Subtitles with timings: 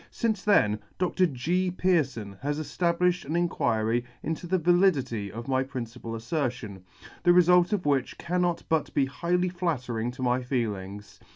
[0.09, 1.27] Since then Dr.
[1.27, 1.69] G.
[1.69, 6.81] Pearfon has eftablifhed an inquiry into the validity of my principal aflertion,
[7.21, 11.19] the refult of which cannot but be highly flattering to my feelings.